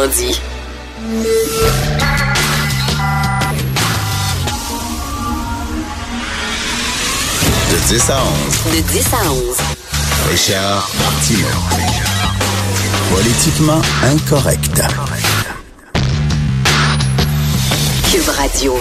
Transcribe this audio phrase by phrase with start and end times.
[0.00, 0.40] dit.
[7.70, 8.72] De 10 à 11.
[8.72, 9.56] De 10 à 11.
[10.30, 11.46] Richard Martineau.
[13.14, 14.82] Politiquement incorrect.
[18.10, 18.74] Cube Radio.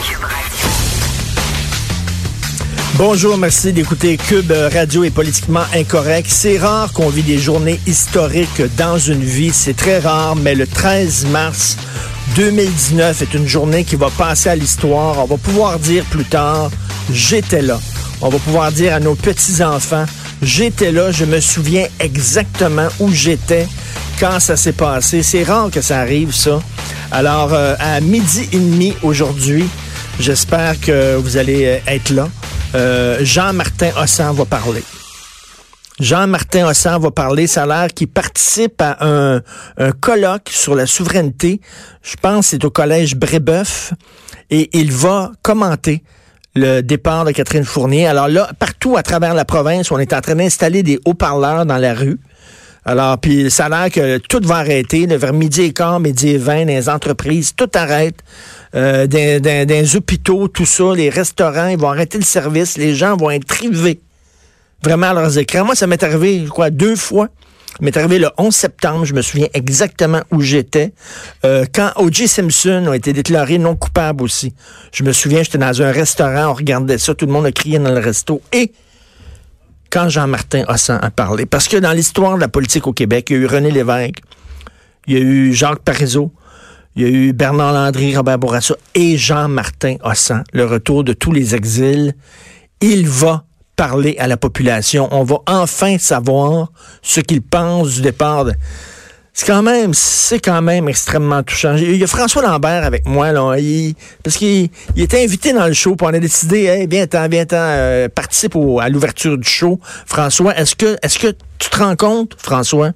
[3.04, 6.30] Bonjour, merci d'écouter Cube Radio est politiquement incorrect.
[6.30, 10.68] C'est rare qu'on vit des journées historiques dans une vie, c'est très rare, mais le
[10.68, 11.78] 13 mars
[12.36, 15.18] 2019 est une journée qui va passer à l'histoire.
[15.18, 16.70] On va pouvoir dire plus tard,
[17.12, 17.80] j'étais là.
[18.22, 20.06] On va pouvoir dire à nos petits-enfants,
[20.44, 23.68] j'étais là, je me souviens exactement où j'étais
[24.20, 25.24] quand ça s'est passé.
[25.24, 26.60] C'est rare que ça arrive, ça.
[27.12, 29.66] Alors, euh, à midi et demi aujourd'hui,
[30.20, 32.28] j'espère que vous allez euh, être là.
[32.74, 34.84] Euh, Jean-Martin Hossan va parler.
[36.00, 37.48] Jean-Martin Hossan va parler.
[37.48, 39.42] Ça a l'air qu'il participe à un,
[39.78, 41.60] un, colloque sur la souveraineté.
[42.02, 43.94] Je pense que c'est au collège Brébeuf.
[44.50, 46.04] Et il va commenter
[46.56, 48.08] le départ de Catherine Fournier.
[48.08, 51.78] Alors là, partout à travers la province, on est en train d'installer des haut-parleurs dans
[51.78, 52.20] la rue.
[52.84, 55.06] Alors, puis ça a l'air que tout va arrêter.
[55.06, 58.16] vers midi et quart, midi et vingt, les entreprises, tout arrête.
[58.74, 62.78] Euh, dans, hôpitaux, tout ça, les restaurants, ils vont arrêter le service.
[62.78, 64.00] Les gens vont être privés
[64.84, 65.66] vraiment à leurs écrans.
[65.66, 67.30] Moi, ça m'est arrivé, quoi, deux fois.
[67.72, 70.94] Ça m'est arrivé le 11 septembre, je me souviens exactement où j'étais.
[71.46, 72.28] Euh, quand O.J.
[72.28, 74.54] Simpson a été déclaré non coupable aussi.
[74.92, 77.80] Je me souviens, j'étais dans un restaurant, on regardait ça, tout le monde a crié
[77.80, 78.42] dans le resto.
[78.52, 78.74] Et
[79.90, 83.38] quand Jean-Martin Hossan a parlé, parce que dans l'histoire de la politique au Québec, il
[83.38, 84.22] y a eu René Lévesque,
[85.08, 86.32] il y a eu Jacques Parizeau,
[86.96, 91.32] il y a eu Bernard Landry, Robert Bourassa et Jean-Martin Hossan, le retour de tous
[91.32, 92.14] les exils.
[92.82, 93.46] Il va
[93.78, 95.08] parler à la population.
[95.12, 98.46] On va enfin savoir ce qu'ils pensent du départ.
[99.34, 101.78] C'est quand même, c'est quand même extrêmement touchant.
[101.78, 103.56] Il y a François Lambert avec moi, là,
[104.24, 107.56] parce qu'il il était invité dans le show, puis on a décidé, hey, viens-t'en, viens-t'en,
[107.58, 109.80] euh, participe à l'ouverture du show.
[110.06, 112.92] François, est-ce que, est-ce que tu te rends compte, François,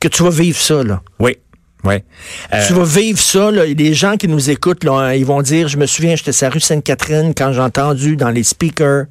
[0.00, 1.02] que tu vas vivre ça, là?
[1.20, 1.36] Oui.
[1.84, 2.04] Ouais.
[2.52, 2.64] Euh...
[2.66, 3.50] Tu vas vivre ça.
[3.50, 3.64] Là.
[3.66, 6.50] Les gens qui nous écoutent, là, ils vont dire, je me souviens, j'étais sur la
[6.54, 9.06] rue Sainte-Catherine quand j'ai entendu dans les speakers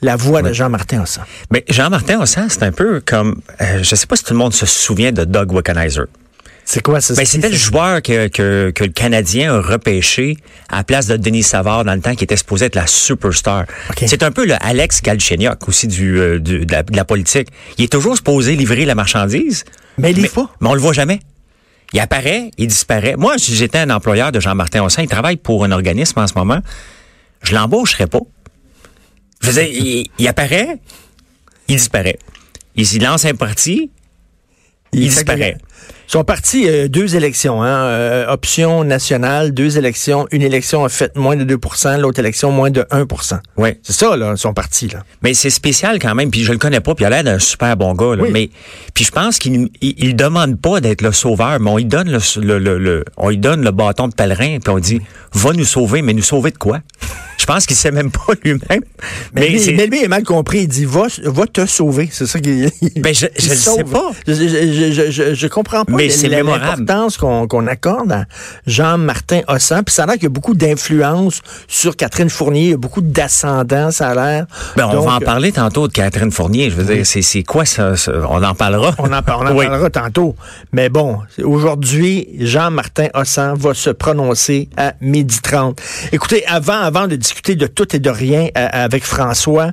[0.00, 1.22] la voix de Jean-Martin Hossan.
[1.52, 4.52] Mais Jean-Martin Hossan, c'est un peu comme, euh, je sais pas si tout le monde
[4.52, 6.02] se souvient de Doug Wickenheiser.
[6.64, 7.14] C'est quoi ça?
[7.14, 10.36] Ben, c'était le joueur que, que, que le Canadien a repêché
[10.68, 13.64] à la place de Denis Savard dans le temps qui était supposé être la superstar.
[14.06, 17.48] C'est un peu le Alex Galchenyuk aussi du, euh, du- de, la, de la politique.
[17.78, 19.64] Il est toujours supposé livrer la marchandise.
[19.98, 20.50] Mais il livre pas.
[20.60, 21.20] mais on le voit jamais.
[21.92, 23.16] Il apparaît, il disparaît.
[23.16, 26.34] Moi, si j'étais un employeur de Jean-Martin Hossan, il travaille pour un organisme en ce
[26.34, 26.60] moment,
[27.42, 28.20] je l'embaucherais pas.
[29.40, 30.78] Je veux dire, il, il apparaît,
[31.68, 32.18] il disparaît.
[32.76, 33.90] Il s'y lance un parti,
[34.92, 35.58] il disparaît.
[36.12, 40.26] Sont partis euh, deux élections, hein, euh, option nationale, deux élections.
[40.30, 43.80] Une élection a fait moins de 2% l'autre élection moins de 1% Ouais.
[43.82, 45.04] C'est ça, là, ils sont partis, là.
[45.22, 47.38] Mais c'est spécial quand même, puis je le connais pas, puis il a l'air d'un
[47.38, 48.14] super bon gars.
[48.14, 48.30] Là, Oui.
[48.30, 48.50] Mais
[48.92, 52.10] puis je pense qu'il il, il demande pas d'être le sauveur, mais on lui donne
[52.10, 55.00] le, le, le, le- on lui donne le bâton de pèlerin, puis on dit
[55.32, 56.80] va nous sauver, mais nous sauver de quoi?
[57.42, 58.82] Je pense qu'il sait même pas lui-même.
[59.34, 60.60] Mais, lui, c'est- mais lui, il est mal compris.
[60.60, 62.08] Il dit, va, va te sauver.
[62.12, 63.78] C'est ça qu'il Ben, je- sauve.
[63.78, 64.12] sais pas.
[64.28, 68.26] Je, je, je, je, comprends pas Mais c'est l'importance qu'on accorde à
[68.68, 69.82] Jean-Martin Hossan.
[69.82, 72.62] Puis ça a l'air qu'il y a beaucoup d'influence sur Catherine Fournier.
[72.66, 74.46] Il y a beaucoup d'ascendants, ça a l'air.
[74.76, 76.70] Ben, on Donc, va en parler tantôt de Catherine Fournier.
[76.70, 78.12] Je veux dire, c'est quoi ça, ça?
[78.30, 78.94] On en parlera.
[78.98, 79.66] On en, on en Oui.
[79.66, 80.36] parlera tantôt.
[80.72, 85.80] Mais bon, aujourd'hui, Jean-Martin Hossan va se prononcer à midi 30.
[86.12, 89.72] Écoutez, avant, avant de discuter de tout et de rien euh, avec François,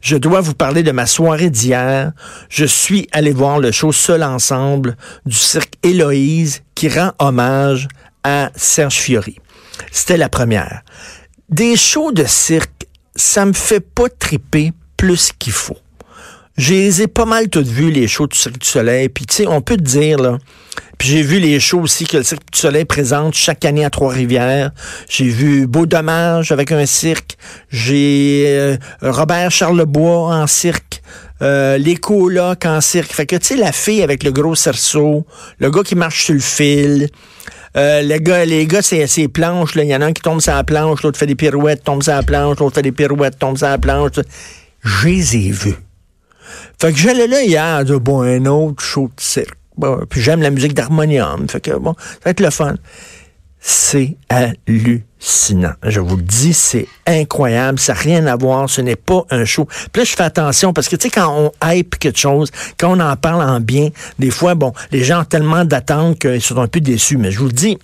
[0.00, 2.12] je dois vous parler de ma soirée d'hier.
[2.48, 7.88] Je suis allé voir le show Seul Ensemble du cirque Héloïse qui rend hommage
[8.22, 9.36] à Serge Fiori.
[9.90, 10.82] C'était la première.
[11.48, 15.78] Des shows de cirque, ça me fait pas triper plus qu'il faut.
[16.56, 19.08] Je les ai pas mal toutes vues, les shows du Cirque du Soleil.
[19.08, 20.38] Puis, tu sais, on peut te dire, là.
[20.98, 23.90] Puis j'ai vu les shows aussi que le Cirque du Soleil présente chaque année à
[23.90, 24.70] Trois-Rivières.
[25.08, 27.38] J'ai vu Beau Dommage avec un cirque.
[27.70, 31.02] J'ai euh, Robert Charlebois en cirque.
[31.40, 33.12] Euh, les colocs en cirque.
[33.12, 35.24] Fait que, tu sais, la fille avec le gros cerceau,
[35.58, 37.08] le gars qui marche sur le fil,
[37.76, 39.70] euh, les gars, les gars, c'est c'est planches.
[39.76, 42.02] Il y en a un qui tombe sur la planche, l'autre fait des pirouettes, tombe
[42.02, 44.20] sur la planche, l'autre fait des pirouettes, tombe sur la planche.
[44.82, 45.76] Je les ai vus.
[46.80, 49.56] Fait que j'allais là hier, de bon, un autre show de cirque.
[50.08, 51.48] Puis j'aime la musique d'harmonium.
[51.48, 52.74] Fait que bon, ça va être le fun.
[53.60, 55.72] c'est hallucinant.
[55.82, 57.78] Je vous le dis, c'est incroyable.
[57.78, 58.70] Ça n'a rien à voir.
[58.70, 59.66] Ce n'est pas un show.
[59.92, 62.96] Puis là, je fais attention parce que, tu sais, quand on hype quelque chose, quand
[62.96, 66.58] on en parle en bien, des fois, bon, les gens ont tellement d'attentes qu'ils sont
[66.58, 67.18] un peu déçus.
[67.18, 67.78] Mais je vous le dis,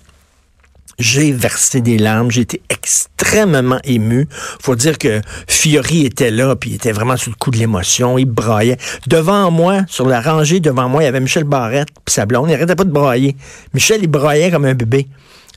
[0.99, 4.27] j'ai versé des larmes, j'ai été extrêmement ému.
[4.59, 8.17] Faut dire que Fiori était là, puis il était vraiment sous le coup de l'émotion,
[8.17, 8.77] il braillait.
[9.07, 12.49] Devant moi, sur la rangée devant moi, il y avait Michel Barrette, puis sa blonde,
[12.49, 13.35] il arrêtait pas de brailler.
[13.73, 15.07] Michel, il braillait comme un bébé.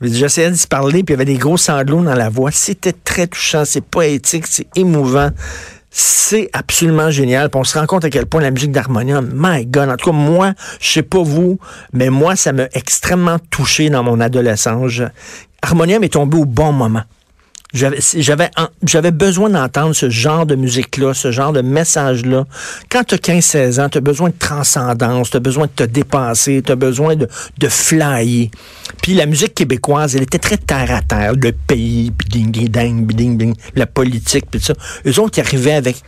[0.03, 2.51] J'essayais de se parler, puis il y avait des gros sanglots dans la voix.
[2.51, 5.31] C'était très touchant, c'est poétique, c'est émouvant.
[5.91, 7.51] C'est absolument génial.
[7.55, 10.17] On se rend compte à quel point la musique d'harmonium, my God, en tout cas,
[10.17, 11.59] moi, je sais pas vous,
[11.93, 15.03] mais moi, ça m'a extrêmement touché dans mon adolescence.
[15.63, 17.03] Harmonium est tombé au bon moment.
[17.72, 18.00] J'avais,
[18.82, 22.44] j'avais, besoin d'entendre ce genre de musique-là, ce genre de message-là.
[22.90, 26.75] Quand tu as 15-16 ans, tu besoin de transcendance, tu besoin de te dépasser, tu
[26.75, 27.28] besoin de,
[27.58, 28.50] de flyer.
[29.02, 31.34] Puis la musique québécoise, elle était très terre-à-terre.
[31.34, 34.75] Le pays, ding ding ding ding la politique, puis ça.
[35.06, 36.02] Eux autres, qui arrivaient avec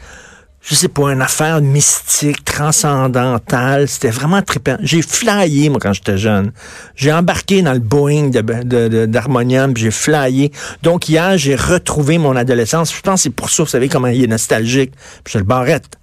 [0.63, 3.89] je sais pas, une affaire mystique, transcendantale.
[3.89, 4.77] C'était vraiment trippant.
[4.81, 6.53] J'ai flyé, moi, quand j'étais jeune.
[6.95, 10.53] J'ai embarqué dans le Boeing d'Harmonium, de, de, j'ai flyé.
[10.83, 12.95] Donc, hier, j'ai retrouvé mon adolescence.
[12.95, 14.93] Je pense que c'est pour ça, vous savez comment il est nostalgique.
[15.25, 15.99] Puis, le Barrette.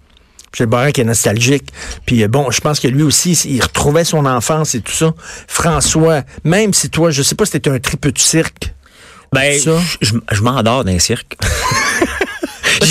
[0.52, 1.70] Michel Barrette qui est nostalgique.
[2.08, 5.14] Puis euh, bon, je pense que lui aussi, il retrouvait son enfance et tout ça.
[5.48, 8.74] François, même si toi, je sais pas si c'était un tripeux de cirque.
[9.32, 9.60] Ben,
[10.02, 11.38] je, je m'endors d'un cirque.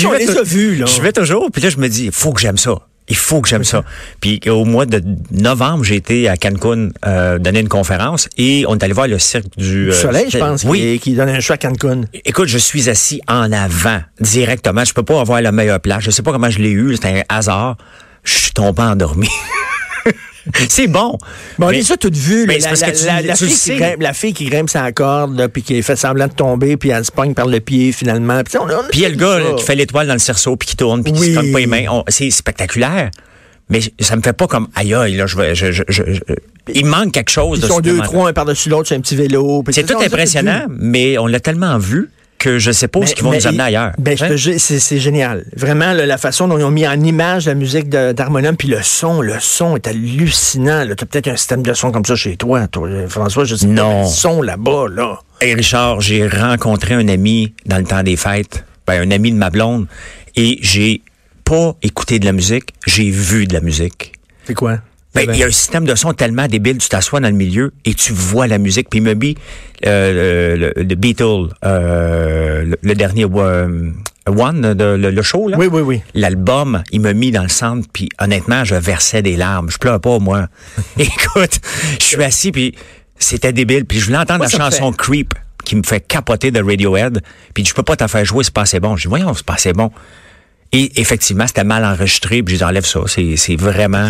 [0.05, 0.85] on les a vus, là.
[0.85, 2.79] Je vais toujours, puis là, je me dis, il faut que j'aime ça.
[3.09, 3.83] Il faut que j'aime ça.
[4.21, 5.01] Puis au mois de
[5.31, 9.17] novembre, j'ai été à Cancun euh, donner une conférence et on est allé voir le
[9.17, 10.99] cirque du euh, Soleil, je pense, oui.
[11.01, 12.01] qui, donne un choix à Cancun.
[12.23, 14.85] Écoute, je suis assis en avant directement.
[14.85, 16.03] Je peux pas avoir la meilleure place.
[16.03, 16.93] Je sais pas comment je l'ai eu.
[16.95, 17.77] C'était un hasard.
[18.23, 19.27] Je suis tombé endormi.
[20.69, 21.17] c'est bon.
[21.57, 22.45] Bon, on les a toutes vues.
[22.45, 26.33] la, fille qui grimpe, la, fille qui grimpe, sa corde, puis qui fait semblant de
[26.33, 28.41] tomber, puis elle se pogne par le pied finalement.
[28.43, 28.57] Puis
[28.93, 31.13] il y a le gars qui fait l'étoile dans le cerceau, puis qui tourne, puis
[31.13, 32.03] qui se cogne pas les mains.
[32.07, 33.11] C'est spectaculaire.
[33.71, 36.13] Mais ça me fait pas comme aïe aïe là, je, je, je, je
[36.73, 37.59] il manque quelque chose.
[37.61, 39.63] Ils sont deux, trois, un par-dessus l'autre sur un petit vélo.
[39.71, 42.09] C'est tout impressionnant, mais on l'a tellement vu
[42.39, 43.91] que je sais pas où ce qu'ils vont nous amener ailleurs.
[43.99, 44.35] Ben, hein?
[44.37, 45.45] c'est génial.
[45.55, 49.21] Vraiment, la façon dont ils ont mis en image la musique d'harmonium, puis le son,
[49.21, 50.85] le son est hallucinant.
[50.85, 52.67] Tu as peut-être un système de son comme ça chez toi,
[53.07, 53.91] François, je sais non.
[53.91, 54.01] pas.
[54.03, 55.19] Le son là-bas, là.
[55.41, 59.37] Et Richard, j'ai rencontré un ami dans le temps des fêtes, ben, un ami de
[59.37, 59.87] ma blonde,
[60.35, 61.01] et j'ai
[61.43, 64.13] pas écouté de la musique, j'ai vu de la musique.
[64.45, 64.79] C'est quoi?
[65.15, 67.73] Ben, il y a un système de son tellement débile, tu t'assois dans le milieu
[67.83, 68.89] et tu vois la musique.
[68.89, 69.35] Puis il me dit,
[69.85, 73.91] euh, le, Beatles, euh, le, dernier euh,
[74.27, 75.57] One, le, show, là.
[75.57, 76.01] Oui, oui, oui.
[76.13, 79.71] L'album, il m'a mis dans le centre, puis honnêtement, je versais des larmes.
[79.71, 80.47] Je pleure pas, moi.
[80.97, 81.59] Écoute,
[81.99, 82.75] je suis assis, puis
[83.17, 83.85] c'était débile.
[83.85, 85.33] Puis je voulais entendre la chanson Creep,
[85.65, 87.23] qui me fait capoter de Radiohead.
[87.55, 88.95] Puis je peux pas t'en faire jouer, c'est pas assez bon.
[88.95, 89.89] Je dis, voyons, c'est pas assez bon.
[90.71, 93.01] Et effectivement, c'était mal enregistré, puis j'enlève ça.
[93.07, 94.07] C'est vraiment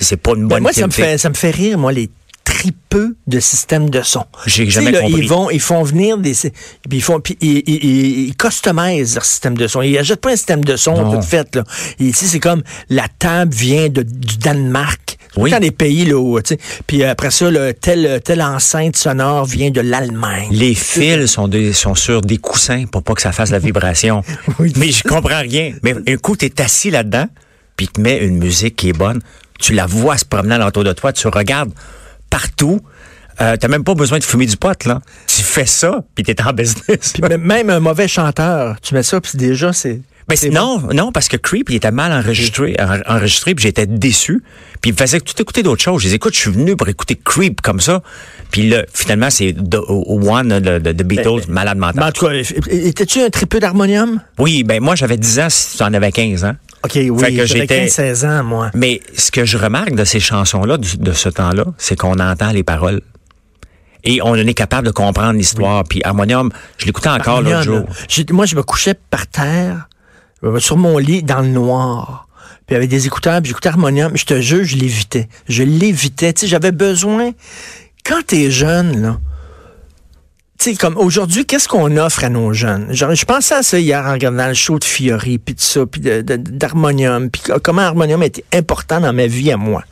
[0.00, 2.10] c'est pas une ben, bonne Moi, ça me fait ça me fait rire, moi, les
[2.48, 4.24] tripeux de systèmes de son.
[4.46, 5.12] J'ai jamais compris.
[5.12, 9.24] Ils vont, ils font venir des, puis ils font, puis ils, ils, ils, customisent leur
[9.24, 9.82] système de son.
[9.82, 11.64] Ils n'achètent pas un système de son tout fait là.
[12.00, 15.18] ici, c'est comme la table vient de, du Danemark.
[15.36, 15.50] Oui.
[15.50, 16.40] Dans des pays là, où.
[16.86, 20.48] Puis après ça, le, telle telle enceinte sonore vient de l'Allemagne.
[20.50, 24.24] Les fils sont, des, sont sur des coussins pour pas que ça fasse la vibration.
[24.58, 24.72] oui.
[24.76, 25.74] Mais je comprends rien.
[25.82, 27.26] Mais un coup, t'es assis là-dedans,
[27.76, 29.20] puis tu mets une musique qui est bonne
[29.58, 31.72] tu la vois se promener autour de toi, tu regardes
[32.30, 32.80] partout.
[33.40, 35.00] Euh, t'as même pas besoin de fumer du pot, là.
[35.26, 37.12] Tu fais ça, puis t'es en business.
[37.12, 40.00] Puis même un mauvais chanteur, tu mets ça, puis déjà, c'est...
[40.28, 44.42] Ben, non, non, parce que Creep, il était mal enregistré, enregistré, puis j'étais déçu.
[44.82, 46.02] Puis il me faisait tout écouter d'autres choses.
[46.02, 48.02] Je dis, écoute, je suis venu pour écouter Creep comme ça.
[48.50, 52.00] Puis là, finalement, c'est One de, de, Beatles, ben, malade mental.
[52.00, 52.34] Ben, en tout cas,
[52.68, 54.20] étais-tu un tripeux d'harmonium?
[54.38, 56.56] Oui, ben moi, j'avais 10 ans si tu en avais 15 ans.
[56.84, 58.70] OK, oui, j'étais 16 ans, moi.
[58.74, 62.62] Mais ce que je remarque de ces chansons-là, de ce temps-là, c'est qu'on entend les
[62.62, 63.00] paroles.
[64.04, 65.84] Et on est capable de comprendre l'histoire.
[65.84, 67.84] Puis Harmonium, je l'écoutais encore l'autre jour.
[68.30, 69.88] Moi, je me couchais par terre,
[70.44, 72.28] euh, sur mon lit, dans le noir.
[72.66, 74.16] Puis avec des écouteurs, puis j'écoutais Harmonium.
[74.16, 75.28] Je te jure, je l'évitais.
[75.48, 76.32] Je l'évitais.
[76.32, 77.32] Tu sais, j'avais besoin...
[78.04, 79.18] Quand t'es jeune, là,
[80.64, 82.92] sais, comme aujourd'hui, qu'est-ce qu'on offre à nos jeunes?
[82.92, 85.86] Genre, je pensais à ça hier en regardant le show de Fiori, puis de ça,
[85.86, 89.84] puis d'harmonium, puis comment harmonium était important dans ma vie à moi.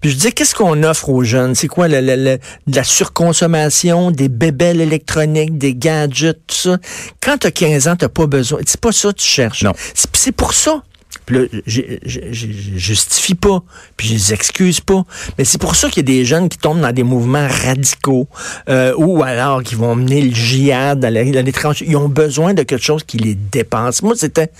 [0.00, 1.54] Puis je disais, qu'est-ce qu'on offre aux jeunes?
[1.54, 6.78] C'est quoi, le, le, la surconsommation, des bébelles électroniques, des gadgets, tout ça?
[7.20, 8.60] Quand t'as 15 ans, t'as pas besoin.
[8.66, 9.62] C'est pas ça que tu cherches.
[9.62, 9.72] Non.
[10.12, 10.82] C'est pour ça
[11.26, 13.62] Puis là, je je- je- je justifie pas,
[13.96, 15.04] puis je les excuse pas.
[15.36, 18.28] Mais c'est pour ça qu'il y a des jeunes qui tombent dans des mouvements radicaux,
[18.68, 21.84] euh, ou alors qui vont mener le djihad à l'étranger.
[21.88, 24.02] Ils ont besoin de quelque chose qui les dépense.
[24.02, 24.50] Moi, c'était...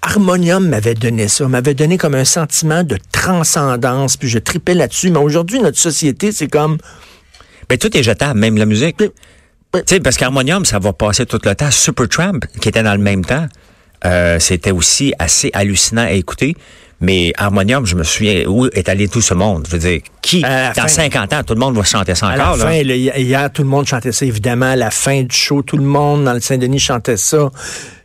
[0.00, 5.10] Harmonium m'avait donné ça, m'avait donné comme un sentiment de transcendance, puis je tripais là-dessus.
[5.10, 6.78] Mais aujourd'hui, notre société, c'est comme...
[7.68, 8.96] Ben, tout est jetable, même la musique.
[8.98, 9.10] Tu
[9.86, 11.70] sais, parce qu'Harmonium, ça va passer tout le temps.
[11.70, 13.46] Supertramp, qui était dans le même temps,
[14.04, 16.56] euh, c'était aussi assez hallucinant à écouter.
[17.00, 19.64] Mais Harmonium, je me souviens, où est allé tout ce monde?
[19.68, 20.88] Je veux dire, qui, À la dans fin.
[20.88, 22.70] 50 ans, tout le monde va chanter ça À encore, la là?
[22.70, 22.76] fin,
[23.20, 24.66] hier, tout le monde chantait ça, évidemment.
[24.72, 27.50] À la fin du show, tout le monde dans le Saint-Denis chantait ça.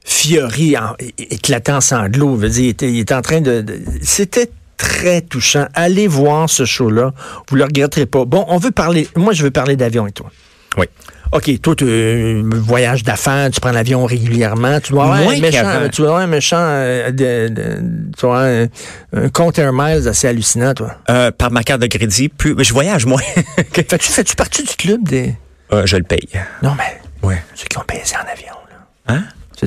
[0.05, 2.35] Fiori en, é- éclatait en sanglots.
[2.35, 3.62] Je veux dire, il, était, il était en train de...
[3.62, 5.65] de- C'était très touchant.
[5.73, 7.13] Allez voir ce show-là.
[7.50, 8.25] Vous le regretterez pas.
[8.25, 9.07] Bon, on veut parler...
[9.15, 10.29] Moi, je veux parler d'avion avec toi.
[10.77, 10.85] Oui.
[11.33, 14.79] OK, toi, tu euh, voyage d'affaires, tu prends l'avion régulièrement.
[14.79, 17.79] Tu dois avoir Moins un méchant, tu dois avoir un méchant, euh, de, de-
[18.15, 18.67] tu dois un,
[19.13, 20.95] un compte Air Miles assez hallucinant, toi.
[21.09, 23.21] Euh, par ma carte de crédit, plus, je voyage moins.
[23.73, 25.33] Fais-tu fais-tu partie du club des...
[25.71, 26.29] Euh, je le paye.
[26.61, 27.41] Non, mais Ouais.
[27.55, 29.15] ceux qui ont baisé en avion, là.
[29.15, 29.23] Hein?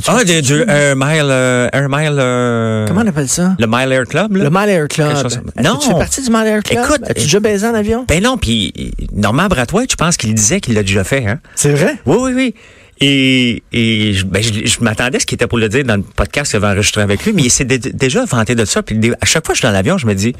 [0.07, 0.63] Ah, partie du?
[0.69, 3.55] Air Mile, euh, Air Mile, euh, Comment on appelle ça?
[3.59, 4.45] le Mile Air Club, là?
[4.45, 5.17] Le Mile Air Club.
[5.23, 5.77] Chose que Non.
[5.79, 6.85] Tu fais partie du Mile Air Club?
[6.85, 8.05] Écoute, As-tu euh, déjà baisé en avion?
[8.09, 11.41] Ben non, puis Normand Bratois, je pense qu'il disait qu'il l'a déjà fait, hein?
[11.55, 11.97] C'est vrai?
[12.07, 12.55] Oui, oui, oui.
[12.99, 15.97] Et, et je, ben, je, je m'attendais à ce qu'il était pour le dire dans
[15.97, 18.83] le podcast qu'il avait enregistré avec lui, mais il s'est dé- déjà vanté de ça.
[18.83, 20.35] Puis à chaque fois que je suis dans l'avion, je me dis,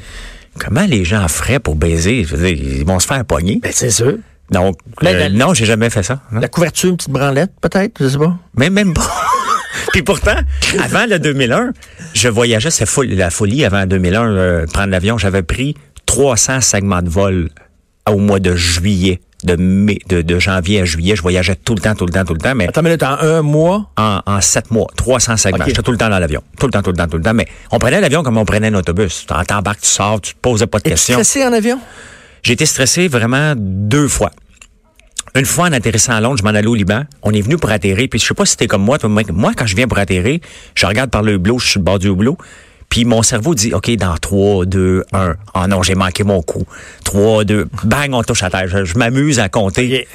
[0.59, 2.23] comment les gens feraient pour baiser?
[2.23, 3.59] Je veux dire, ils vont se faire pogner.
[3.61, 4.15] Ben, c'est sûr.
[4.49, 6.21] Donc, Mais euh, non, j'ai jamais fait ça.
[6.33, 6.39] hein.
[6.39, 7.93] La couverture, une petite branlette, peut-être?
[7.99, 8.35] Je sais pas.
[8.55, 9.03] Mais même pas.
[9.93, 10.35] Puis pourtant,
[10.83, 11.71] avant le 2001,
[12.13, 15.17] je voyageais, c'est fou- la folie avant 2001, euh, prendre l'avion.
[15.17, 17.49] J'avais pris 300 segments de vol
[18.09, 21.15] au mois de juillet, de mai, de, de janvier à juillet.
[21.15, 23.03] Je voyageais tout le temps, tout le temps, tout le temps, mais Attends une minute,
[23.03, 25.57] en un mois, en, en sept mois, 300 segments.
[25.67, 26.41] J'étais tout le temps dans l'avion.
[26.59, 27.33] Tout le temps, tout le temps, tout le temps.
[27.33, 29.25] Mais on prenait l'avion comme on prenait un autobus.
[29.27, 31.15] Tu t'embarques, tu sors, tu te posais pas de questions.
[31.21, 31.79] stressé en avion?
[32.43, 34.31] J'ai été stressé vraiment deux fois.
[35.37, 37.03] Une fois en atterrissant à Londres, je m'en allais au Liban.
[37.21, 38.07] On est venu pour atterrir.
[38.09, 38.97] Puis je sais pas si t'es comme moi.
[39.03, 40.39] moi, quand je viens pour atterrir,
[40.73, 42.39] je regarde par le hublot, je suis sur le bord du hublot.
[42.89, 45.35] Puis mon cerveau dit, OK, dans 3, 2, 1.
[45.53, 46.65] Oh non, j'ai manqué mon coup.
[47.03, 48.67] 3, 2, bang, on touche à terre.
[48.67, 50.07] Je, je m'amuse à compter.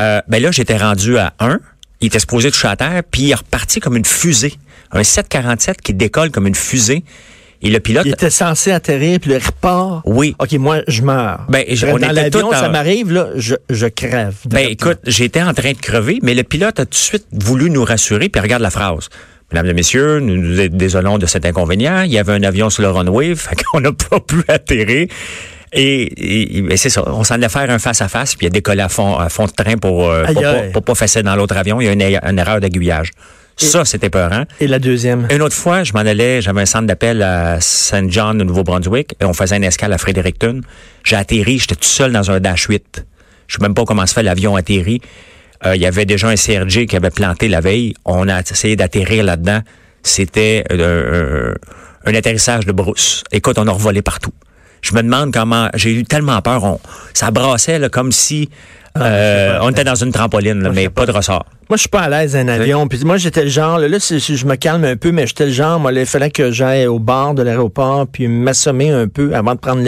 [0.00, 1.58] Euh, ben là, j'étais rendu à 1.
[2.00, 4.54] Il était supposé toucher à terre, puis il est reparti comme une fusée.
[4.92, 7.04] Un 747 qui décolle comme une fusée.
[7.60, 8.04] Et le pilote...
[8.06, 10.02] Il était censé atterrir, puis le repart.
[10.04, 10.36] Oui.
[10.38, 11.44] OK, moi, je meurs.
[11.48, 14.34] Ben, je- Dans on était l'avion, en- ça m'arrive, là, je, je crève.
[14.46, 17.68] Ben écoute, j'étais en train de crever, mais le pilote a tout de suite voulu
[17.70, 19.08] nous rassurer, puis regarde la phrase.
[19.52, 22.02] Mesdames et messieurs, nous nous désolons de cet inconvénient.
[22.02, 25.08] Il y avait un avion sur le runway, fait qu'on n'a pas pu atterrir.
[25.72, 28.80] Et, et- et c'est ça, on s'en allait faire un face-à-face, puis il a décollé
[28.82, 31.80] à fond, à fond de train pour, euh, pour, pour pas fesser dans l'autre avion.
[31.80, 33.10] Il y a une, une erreur d'aiguillage.
[33.66, 34.44] Ça, c'était peurant.
[34.60, 35.26] Et la deuxième?
[35.30, 39.14] Une autre fois, je m'en allais, j'avais un centre d'appel à Saint John, au Nouveau-Brunswick,
[39.20, 40.60] et on faisait une escale à Fredericton.
[41.04, 43.04] J'ai atterri, j'étais tout seul dans un Dash 8.
[43.48, 45.00] Je sais même pas comment se fait l'avion atterri.
[45.66, 47.94] Euh, Il y avait déjà un CRJ qui avait planté la veille.
[48.04, 49.60] On a essayé d'atterrir là-dedans.
[50.02, 51.54] C'était euh,
[52.04, 53.24] un, un atterrissage de brousse.
[53.32, 54.32] Écoute, on a revolé partout.
[54.82, 55.68] Je me demande comment.
[55.74, 56.62] J'ai eu tellement peur.
[56.62, 56.78] On,
[57.12, 58.48] ça brassait là, comme si
[58.96, 61.44] euh, on était dans une trampoline, là, mais pas de ressort.
[61.68, 62.88] Moi, je suis pas à l'aise en avion.
[62.88, 65.52] Puis moi, j'étais le genre, là, là, je me calme un peu, mais j'étais le
[65.52, 69.34] genre, moi, là, il fallait que j'aille au bar de l'aéroport, puis m'assommer un peu
[69.34, 69.82] avant de prendre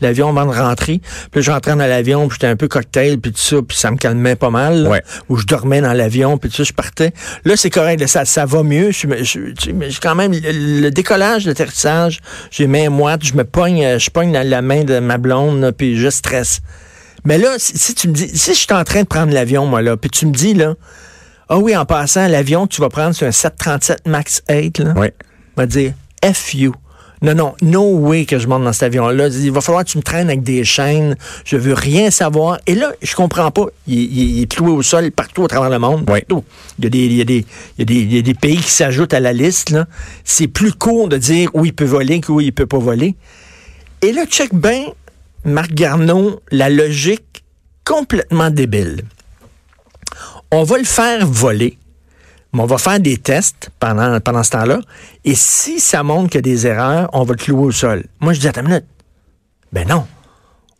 [0.00, 1.02] l'avion, avant de rentrer.
[1.30, 3.76] Puis là, je rentrais dans l'avion, puis j'étais un peu cocktail, puis tout ça, puis
[3.76, 4.84] ça me calmait pas mal.
[4.84, 4.88] là.
[4.88, 5.02] Ouais.
[5.28, 7.12] Ou je dormais dans l'avion, puis tout ça, je partais.
[7.44, 8.90] Là, c'est correct, là, ça, ça va mieux.
[8.90, 12.20] Je, je- j'ai quand même, le, le décollage, l'atterrissage,
[12.50, 15.60] j'ai main moite, je me pogne, euh, je pogne dans la main de ma blonde,
[15.60, 16.60] là, puis je stresse.
[17.24, 19.66] Mais là, si, si tu me dis, si je suis en train de prendre l'avion,
[19.66, 20.74] moi, là, puis tu me dis, là,
[21.48, 24.94] ah oui, en passant, l'avion que tu vas prendre, c'est un 737 MAX 8, là.
[24.96, 25.08] Oui.
[25.56, 25.92] va dire
[26.24, 26.74] F you.
[27.20, 29.26] Non, non, no way que je monte dans cet avion-là.
[29.28, 31.16] Il va falloir que tu me traînes avec des chaînes.
[31.44, 32.58] Je veux rien savoir.
[32.68, 33.66] Et là, je comprends pas.
[33.88, 36.04] Il, il- il est cloué au sol partout à travers le monde.
[36.08, 36.20] Oui.
[36.20, 36.44] Partout.
[36.78, 37.44] Il y, a des, il, y a des,
[37.76, 39.70] il, y a des, il y a des pays qui s'ajoutent à la liste.
[39.70, 39.86] là.
[40.24, 43.16] C'est plus court de dire où il peut voler qu'où il peut pas voler.
[44.02, 44.84] Et là, check bien,
[45.44, 47.42] Marc Garneau, la logique
[47.84, 49.02] complètement débile.
[50.50, 51.78] On va le faire voler,
[52.52, 54.80] mais on va faire des tests pendant, pendant ce temps-là.
[55.24, 58.04] Et si ça montre qu'il y a des erreurs, on va le clouer au sol.
[58.20, 58.86] Moi, je dis, attends une minute.
[59.72, 60.06] Ben non.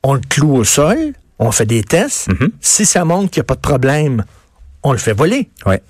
[0.02, 0.96] On le cloue au sol,
[1.38, 2.28] on fait des tests.
[2.60, 4.24] Si ça montre qu'il n'y a pas de problème,
[4.82, 5.50] on le fait voler.
[5.66, 5.82] Ouais.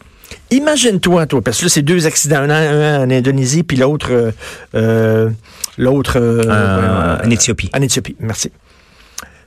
[0.51, 4.31] Imagine-toi, toi, parce que là, c'est deux accidents, un, un en Indonésie, puis l'autre, euh,
[4.75, 5.31] euh,
[5.79, 7.71] l'autre euh, Euh, en Éthiopie.
[7.75, 8.51] En Éthiopie, merci.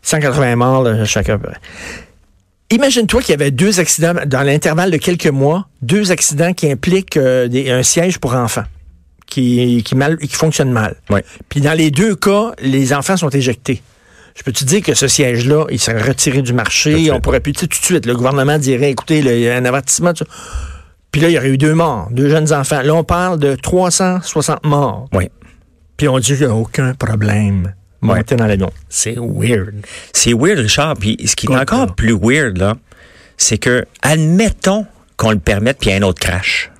[0.03, 1.39] 180 morts, là, chacun.
[2.71, 7.17] Imagine-toi qu'il y avait deux accidents dans l'intervalle de quelques mois, deux accidents qui impliquent
[7.17, 8.63] euh, des- un siège pour enfants
[9.27, 10.95] qui, qui, mal, qui fonctionne mal.
[11.49, 13.81] Puis dans les deux cas, les enfants sont éjectés.
[14.35, 16.93] Je peux te dire que ce siège-là, il serait retiré du marché.
[17.11, 19.49] On pourrait plus, tu sais, tout de suite, le gouvernement dirait, écoutez, là, il y
[19.49, 20.13] a un avertissement.
[20.15, 20.25] ça.
[21.11, 22.81] Puis là, il y aurait eu deux morts, deux jeunes enfants.
[22.81, 25.09] Là, on parle de 360 morts.
[25.13, 25.27] Oui.
[25.97, 27.73] Puis on dit qu'il n'y a aucun problème.
[28.01, 28.15] Ouais.
[28.15, 28.71] Monter dans l'avion.
[28.89, 29.85] C'est weird.
[30.13, 30.95] C'est weird, Richard.
[30.97, 32.75] Puis ce qui est encore plus weird, là,
[33.37, 34.85] c'est que, admettons
[35.17, 36.71] qu'on le permette, puis un autre crash.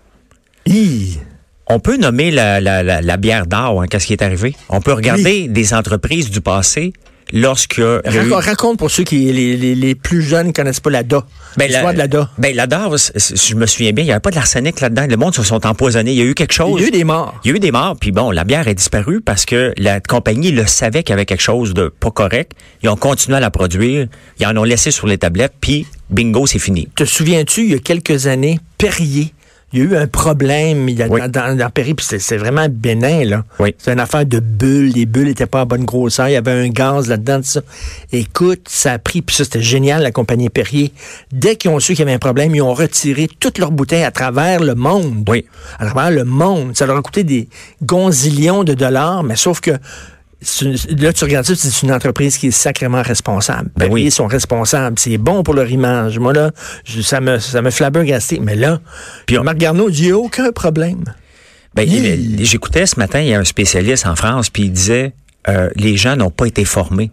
[0.66, 1.20] Hi.
[1.68, 4.56] On peut nommer la, la, la, la bière d'or, hein, qu'est-ce qui est arrivé?
[4.68, 6.92] On peut regarder des entreprises du passé
[7.34, 7.78] lorsque...
[7.80, 11.26] eu- Raconte, pour ceux qui, les, les, les plus jeunes, ne connaissent pas la DA.
[11.68, 12.30] L'histoire de la DA.
[12.38, 14.80] Ben, la DA, c- c- je me souviens bien, il n'y avait pas de l'arsenic
[14.82, 15.06] là-dedans.
[15.10, 16.12] Le monde se sont empoisonnés.
[16.12, 16.80] Il y a eu quelque chose.
[16.80, 17.40] Il y a eu des morts.
[17.44, 20.00] Il y a eu des morts, puis bon, la bière est disparue parce que la
[20.00, 22.54] compagnie le savait qu'il y avait quelque chose de pas correct.
[22.84, 24.08] Ils ont continué à la produire,
[24.40, 26.88] ils en ont laissé sur les tablettes, puis bingo, c'est fini.
[26.96, 29.34] Te souviens-tu, il y a quelques années, Perrier,
[29.74, 31.22] il y a eu un problème il y a, Oui.
[31.22, 33.44] dans, dans, dans Perrier, puis c'est vraiment bénin, là.
[33.60, 33.74] Oui.
[33.78, 34.92] C'est une affaire de bulles.
[34.94, 36.28] Les bulles n'étaient pas à bonne grosseur.
[36.28, 37.62] Il y avait un gaz là-dedans, tout ça.
[38.12, 40.92] Écoute, ça a pris, puis ça, c'était génial, la compagnie Perrier.
[41.32, 44.04] Dès qu'ils ont su qu'il y avait un problème, ils ont retiré toutes leurs bouteilles
[44.04, 45.24] à travers le monde.
[45.30, 45.46] Oui.
[45.80, 46.76] À travers le monde.
[46.76, 47.48] Ça leur a coûté des
[47.84, 49.72] gonzillions de dollars, mais sauf que
[50.62, 53.70] une- là, tu regardes ça, c'est une entreprise qui est sacrément responsable.
[53.76, 53.90] Ben oui.
[54.02, 54.98] Perrier sont responsables.
[55.00, 56.18] C'est bon pour leur image.
[56.20, 56.52] Moi, là,
[56.84, 58.40] je- ça me, ça me flabbergasté.
[58.42, 58.80] Mais là,
[59.28, 61.04] Puis on- Marc Garneau dit, il n'y a aucun problème.
[61.76, 61.88] Ben,
[62.40, 65.14] J'écoutais ce matin, il y a un spécialiste en France, puis il disait,
[65.48, 67.12] euh, les gens n'ont pas été formés.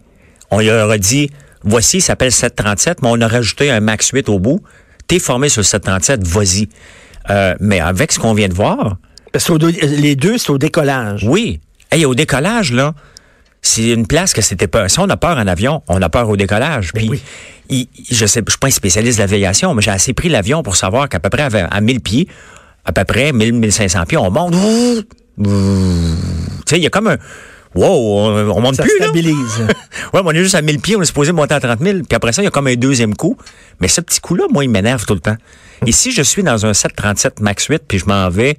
[0.51, 1.29] On leur a dit,
[1.63, 4.61] voici, il s'appelle 737, mais on a rajouté un max 8 au bout.
[5.07, 6.67] T'es formé sur le 737, vas-y.
[7.29, 8.97] Euh, mais avec ce qu'on vient de voir,
[9.31, 9.53] Parce que
[9.85, 11.23] les deux, c'est au décollage.
[11.23, 11.59] oui.
[11.91, 12.93] Hey, au décollage, là,
[13.61, 14.87] c'est une place que c'était pas.
[14.89, 16.91] Si on a peur en avion, on a peur au décollage.
[16.93, 17.21] Ben Puis, oui.
[17.69, 20.63] il- je sais, je suis pas un spécialiste de l'aviation, mais j'ai assez pris l'avion
[20.63, 22.27] pour savoir qu'à peu près à, à 1000 pieds,
[22.85, 24.53] à peu près 1000, 1500 pieds, on monte.
[25.37, 25.49] Tu
[26.65, 27.17] sais, il y a comme un.
[27.75, 29.05] Wow, on, on monte Ça plus, là.
[29.05, 29.35] stabilise.
[30.13, 31.99] ouais, mais on est juste à 1000 pieds, on est supposé monter à 30 000.
[31.99, 33.37] Puis après ça, il y a comme un deuxième coup.
[33.79, 35.35] Mais ce petit coup-là, moi, il m'énerve tout le temps.
[35.85, 38.57] Et si je suis dans un 737 MAX 8 puis je m'en vais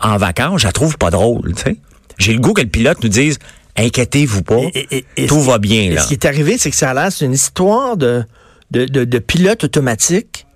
[0.00, 1.76] en vacances, je la trouve pas drôle, tu sais.
[2.18, 3.38] J'ai le goût que le pilote nous dise,
[3.76, 6.02] inquiétez-vous pas, Et- et- et tout va bien, là.
[6.02, 8.24] Ce qui est arrivé, c'est que ça a l'air, c'est une histoire de,
[8.70, 10.46] de, de, de pilote automatique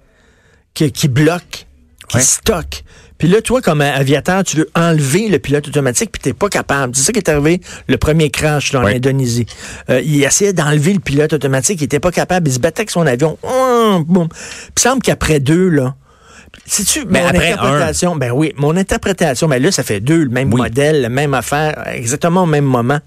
[0.75, 1.67] qui, qui bloque,
[2.09, 2.23] qui Ouais.
[2.23, 2.85] stocke.
[3.19, 6.97] Puis là, toi, comme aviateur, tu veux enlever le pilote automatique, puis t'es pas capable.
[6.97, 8.97] C'est ça qui est arrivé, le premier crash là, en Ouais.
[8.97, 9.45] Indonésie.
[9.91, 12.91] Euh, il essayait d'enlever le pilote automatique, il était pas capable, il se battait avec
[12.91, 13.37] son avion.
[13.43, 14.28] Hum, boum.
[14.28, 14.39] Puis
[14.78, 15.95] il semble qu'après deux, là,
[16.67, 20.30] sais-tu, Mais mon après interprétation, ben oui, mon interprétation, ben là, ça fait deux, le
[20.30, 20.60] même Oui.
[20.63, 22.99] modèle, la même affaire, exactement au même moment.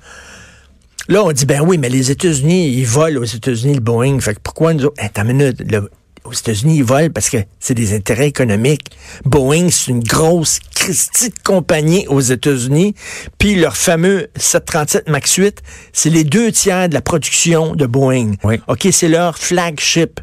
[1.10, 4.20] Là, on dit, ben oui, mais les États-Unis, ils volent aux États-Unis le Boeing.
[4.22, 5.02] Fait que pourquoi nous autres?
[5.18, 5.60] Une minute.
[5.70, 5.90] le-
[6.26, 8.92] aux États-Unis, ils volent parce que c'est des intérêts économiques.
[9.26, 12.96] Boeing, c'est une grosse Christie de compagnie aux États-Unis.
[13.38, 18.34] Puis leur fameux 737 MAX 8, c'est les deux tiers de la production de Boeing.
[18.44, 18.60] Oui.
[18.68, 20.20] OK, c'est leur flagship.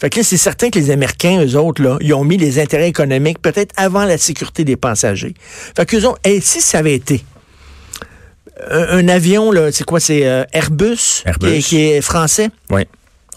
[0.00, 2.58] Fait que là, c'est certain que les Américains, eux autres, là, ils ont mis les
[2.58, 5.34] intérêts économiques peut-être avant la sécurité des passagers.
[5.76, 7.24] Fait qu'eux autres, et si ça avait été
[8.70, 11.46] un, un avion, là, c'est quoi, c'est euh, Airbus, Airbus.
[11.46, 12.50] Qui, est, qui est français?
[12.70, 12.82] Oui.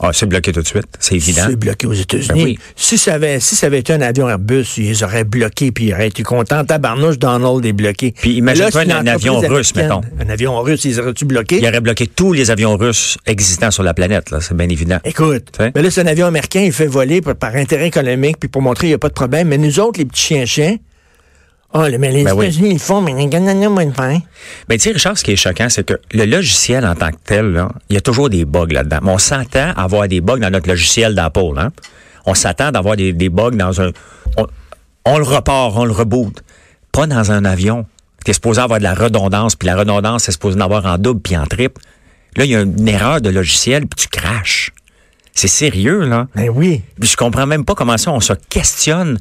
[0.01, 0.87] Ah, c'est bloqué tout de suite.
[0.99, 1.43] C'est évident.
[1.47, 2.27] C'est bloqué aux États-Unis.
[2.27, 2.59] Ben oui.
[2.75, 5.93] si, ça avait, si ça avait été un avion Airbus, ils auraient bloqués, puis ils
[5.93, 6.65] auraient été contents.
[6.65, 8.13] Tabarnouche, Donald est bloqué.
[8.19, 10.01] Puis imagine-toi un avion russe, mettons.
[10.19, 11.59] Un avion russe, ils auraient-tu bloqué?
[11.59, 14.41] Il aurait bloqué tous les avions russes existants sur la planète, là.
[14.41, 14.99] C'est bien évident.
[15.05, 18.49] Écoute, mais là, c'est un avion américain, il fait voler par, par intérêt économique, puis
[18.49, 19.47] pour montrer qu'il n'y a pas de problème.
[19.47, 20.75] Mais nous autres, les petits chiens-chiens,
[21.75, 22.45] oh, mais les Ben oui.
[22.45, 24.19] États-Unis, ils le font, mais les Canadiens, moins de pain.
[24.67, 27.17] Ben, tu sais, Richard, ce qui est choquant, c'est que le logiciel en tant que
[27.23, 28.99] tel, il y a toujours des bugs là-dedans.
[29.03, 31.71] Mais on s'attend à avoir des bugs dans notre logiciel d'Apple, hein.
[32.25, 33.91] On s'attend d'avoir des, des bugs dans un,
[34.37, 34.47] on,
[35.05, 36.33] on le repart, on le reboot.
[36.91, 37.85] Pas dans un avion.
[38.23, 41.21] T'es supposé avoir de la redondance, puis la redondance, c'est supposé en avoir en double
[41.21, 41.79] puis en triple.
[42.35, 44.71] Là, il y a une erreur de logiciel, puis tu craches.
[45.33, 46.27] C'est sérieux, là.
[46.35, 46.81] Ben oui.
[46.99, 49.19] Puis je comprends même pas comment ça, on se questionne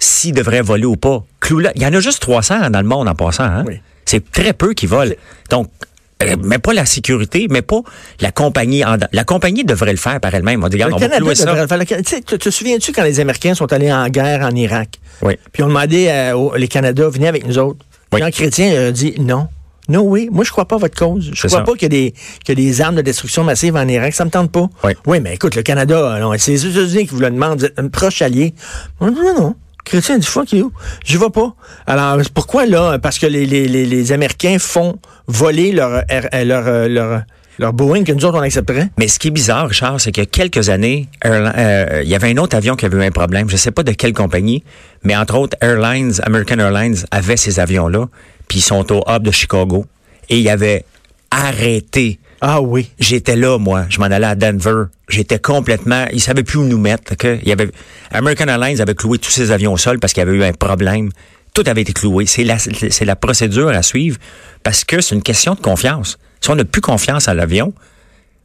[0.00, 1.22] s'ils devraient voler ou pas.
[1.50, 3.44] Il y en a juste 300 dans le monde en passant.
[3.44, 3.64] Hein?
[3.66, 3.80] Oui.
[4.06, 5.12] C'est très peu qui volent.
[5.50, 5.68] Donc,
[6.22, 7.80] euh, mais pas la sécurité, mais pas
[8.20, 8.84] la compagnie.
[8.84, 10.62] En, la compagnie devrait le faire par elle-même.
[10.64, 11.44] On dit, regarde, Le on va Canada ça.
[11.44, 12.02] devrait le faire.
[12.02, 14.98] Tu te, te souviens-tu quand les Américains sont allés en guerre en Irak?
[15.22, 15.36] Oui.
[15.52, 17.84] Puis on demandé euh, aux- les Canadiens, venez avec nous autres.
[18.12, 18.20] Oui.
[18.20, 19.48] Jean Chrétien a dit non.
[19.88, 21.30] Non, oui, moi je crois pas à votre cause.
[21.34, 21.64] Je C'est crois ça.
[21.64, 22.14] pas qu'il y, a des-
[22.48, 24.12] a des armes de destruction massive en Irak.
[24.14, 24.68] Ça me tente pas.
[25.06, 25.20] Oui.
[25.20, 27.58] mais écoute, le Canada, c'est les États-Unis qui vous le demandent.
[27.60, 28.54] Vous êtes un proche allié.
[29.00, 29.54] Non, non.
[29.90, 31.52] Chrétien dit fuck vais pas.
[31.84, 33.00] Alors, pourquoi là?
[33.00, 37.22] Parce que les, Américains font voler leur, euh, leur, euh, leur,
[37.58, 38.88] Leur Boeing que nous autres, on accepterait.
[38.98, 42.14] Mais ce qui est bizarre, Richard, c'est qu'il y a quelques années, euh, il y
[42.14, 43.48] avait un autre avion qui avait eu un problème.
[43.48, 44.62] Je ne sais pas de quelle compagnie,
[45.02, 48.08] mais entre autres, Airlines, American Airlines avait ces avions-là,
[48.46, 49.86] puis ils sont au hub de Chicago.
[50.28, 50.84] Et il avait
[51.32, 52.19] arrêté.
[52.40, 52.90] Ah oui.
[52.98, 53.84] J'étais là, moi.
[53.88, 54.84] Je m'en allais à Denver.
[55.08, 56.06] J'étais complètement...
[56.12, 57.12] Ils savaient plus où nous mettre.
[57.24, 57.70] Il y avait,
[58.12, 60.52] American Airlines avait cloué tous ses avions au sol parce qu'il y avait eu un
[60.52, 61.10] problème.
[61.54, 62.26] Tout avait été cloué.
[62.26, 64.18] C'est la, c'est la procédure à suivre
[64.62, 66.18] parce que c'est une question de confiance.
[66.40, 67.74] Si on n'a plus confiance à l'avion,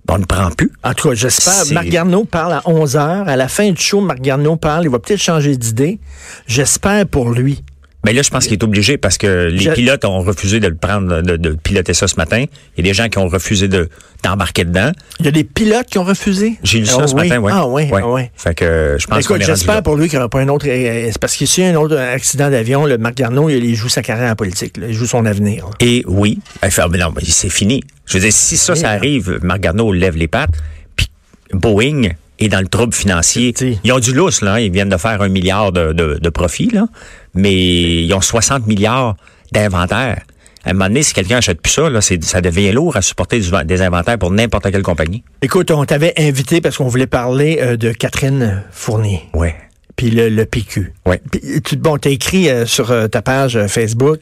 [0.06, 0.72] ben, on ne prend plus.
[0.84, 1.54] En tout cas, j'espère.
[1.72, 3.28] Marc Garneau parle à 11 heures.
[3.28, 4.86] À la fin du show, Marc Garneau parle.
[4.86, 6.00] Il va peut-être changer d'idée.
[6.48, 7.64] J'espère pour lui.
[8.06, 10.68] Mais là, je pense qu'il est obligé parce que les Je- pilotes ont refusé de
[10.68, 12.46] le prendre, de, de piloter ça ce matin.
[12.78, 13.90] Il y a des gens qui ont refusé de
[14.24, 14.92] d'embarquer dedans.
[15.20, 16.54] Il y a des pilotes qui ont refusé?
[16.64, 17.28] J'ai lu ça Ah ce oui.
[17.28, 17.52] matin, ouais.
[17.54, 18.02] Ah oui, Ouais.
[18.04, 18.22] ah oui.
[18.36, 20.66] Fait que euh, je pense qu'on j'espère pour lui qu'il n'y aura pas un autre.
[20.70, 23.76] euh, C'est parce que s'il y a un autre accident d'avion, le Marc Garneau, il,
[23.76, 24.78] joue sa carrière en politique.
[24.78, 24.86] là.
[24.88, 25.66] Il joue son avenir.
[25.66, 25.72] là.
[25.80, 27.84] Et oui, fait, Ah, mais non, mais c'est fini.
[28.06, 30.52] Je veux dire, si ça, ça Oui, arrive, Marc Garneau lève les pattes,
[30.96, 31.08] puis
[31.54, 33.54] Boeing est dans le trouble financier.
[33.84, 34.54] Ils ont du lousse, là.
[34.56, 34.60] hein.
[34.60, 36.86] Ils viennent de faire un milliard de, de, de profit, là.
[37.36, 37.54] Mais
[38.04, 39.16] ils ont 60 milliards
[39.52, 40.22] d'inventaire.
[40.64, 43.40] À un moment donné, si quelqu'un achète plus ça, là, ça devient lourd à supporter
[43.40, 45.24] du- des inventaires pour n'importe quelle compagnie.
[45.44, 49.56] Écoute, on t'avait invité parce qu'on voulait parler euh, de Catherine Fournier, Ouais.
[49.96, 50.94] puis le, le PQ.
[51.06, 51.22] Ouais.
[51.32, 54.22] Puis, tu, bon, t'as écrit euh, sur euh, ta page Facebook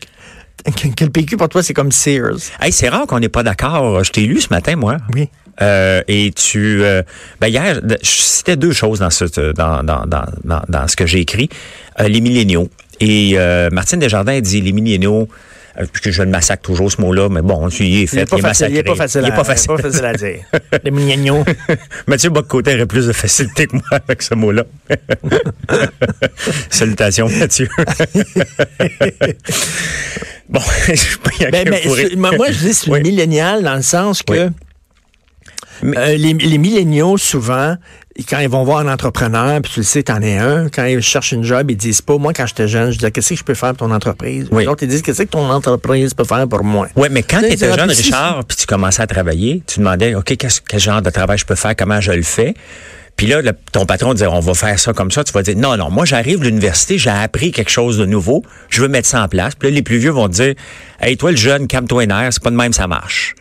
[0.66, 2.36] que, le PQ pour toi, c'est comme Sears?
[2.62, 4.04] Hey, c'est rare qu'on n'est pas d'accord.
[4.04, 4.98] Je t'ai lu ce matin, moi.
[5.14, 5.30] Oui.
[5.62, 7.04] Euh, et tu, euh,
[7.40, 11.06] ben hier, je citais deux choses dans ce, dans, dans, dans, dans, dans ce que
[11.06, 11.48] j'ai écrit.
[12.02, 12.70] Euh, les milléniaux.
[13.00, 15.28] Et euh, Martine Desjardins dit les milléniaux.
[15.80, 18.26] euh, Puisque je le massacre toujours ce mot-là, mais bon, il est fait, Il est
[18.30, 19.68] pas facile, il est pas facile, Il est à, pas facile.
[19.70, 20.40] pas facile à dire.
[20.84, 21.44] Les mignons.
[22.08, 24.64] Mathieu Boccoté aurait plus de facilité que moi avec ce mot-là.
[26.70, 27.68] Salutations, Mathieu.
[30.50, 33.02] bon, je suis pas y Ben, ben, c'est- moi, je dis c'est Oui.
[33.02, 34.40] milléniale dans le sens que Oui.
[35.82, 37.76] Mais- euh, les, les milléniaux, souvent,
[38.30, 41.02] quand ils vont voir un entrepreneur, puis tu le sais, t'en es un, quand ils
[41.02, 43.44] cherchent une job, ils disent pas, moi, quand j'étais jeune, je disais, qu'est-ce que je
[43.44, 44.48] peux faire pour ton entreprise?
[44.52, 44.68] Oui.
[44.68, 46.88] Autres, ils disent, qu'est-ce que ton entreprise peut faire pour moi?
[46.96, 47.90] Ouais, mais quand Tu étais jeune.
[47.90, 51.46] Richard, puis tu commençais à travailler, tu demandais, OK, qu'est-ce- quel genre de travail je
[51.46, 52.54] peux faire, comment je le fais?
[53.16, 55.24] Puis là, le- ton patron disait, on va faire ça comme ça.
[55.24, 58.44] Tu vas dire, non, non, moi, j'arrive de l'université, j'ai appris quelque chose de nouveau,
[58.70, 59.54] je veux mettre ça en place.
[59.56, 60.54] Puis là, les plus vieux vont te dire,
[61.00, 63.36] hey, toi, le jeune, calme-toi les nerfs, c'est pas de même, ça marche.